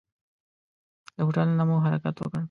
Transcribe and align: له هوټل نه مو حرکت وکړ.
له 1.15 1.21
هوټل 1.27 1.47
نه 1.59 1.63
مو 1.67 1.77
حرکت 1.85 2.15
وکړ. 2.19 2.39